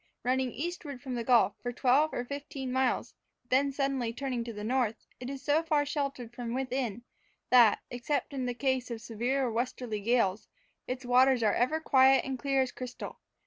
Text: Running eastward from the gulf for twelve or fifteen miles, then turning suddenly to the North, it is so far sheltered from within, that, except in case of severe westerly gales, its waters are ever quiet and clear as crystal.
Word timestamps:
Running 0.23 0.51
eastward 0.51 0.99
from 0.99 1.13
the 1.13 1.23
gulf 1.23 1.53
for 1.61 1.71
twelve 1.71 2.11
or 2.11 2.25
fifteen 2.25 2.71
miles, 2.71 3.13
then 3.49 3.65
turning 3.71 4.09
suddenly 4.15 4.43
to 4.43 4.51
the 4.51 4.63
North, 4.63 5.05
it 5.19 5.29
is 5.29 5.43
so 5.43 5.61
far 5.61 5.85
sheltered 5.85 6.33
from 6.33 6.55
within, 6.55 7.03
that, 7.51 7.81
except 7.91 8.33
in 8.33 8.51
case 8.55 8.89
of 8.89 8.99
severe 8.99 9.51
westerly 9.51 9.99
gales, 9.99 10.47
its 10.87 11.05
waters 11.05 11.43
are 11.43 11.53
ever 11.53 11.79
quiet 11.79 12.25
and 12.25 12.39
clear 12.39 12.63
as 12.63 12.71
crystal. 12.71 13.19